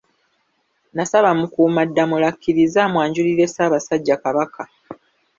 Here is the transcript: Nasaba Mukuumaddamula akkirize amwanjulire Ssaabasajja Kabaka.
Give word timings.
Nasaba 0.95 1.29
Mukuumaddamula 1.39 2.25
akkirize 2.31 2.79
amwanjulire 2.87 3.45
Ssaabasajja 3.49 4.15
Kabaka. 4.23 4.63